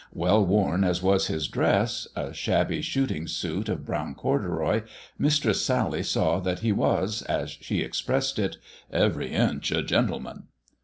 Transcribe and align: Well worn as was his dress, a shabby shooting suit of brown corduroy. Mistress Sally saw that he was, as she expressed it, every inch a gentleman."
Well 0.15 0.43
worn 0.43 0.83
as 0.83 1.03
was 1.03 1.27
his 1.27 1.47
dress, 1.47 2.07
a 2.15 2.33
shabby 2.33 2.81
shooting 2.81 3.27
suit 3.27 3.69
of 3.69 3.85
brown 3.85 4.15
corduroy. 4.15 4.81
Mistress 5.19 5.63
Sally 5.63 6.01
saw 6.01 6.39
that 6.39 6.61
he 6.61 6.71
was, 6.71 7.21
as 7.21 7.51
she 7.51 7.81
expressed 7.81 8.39
it, 8.39 8.57
every 8.91 9.29
inch 9.29 9.69
a 9.71 9.83
gentleman." 9.83 10.47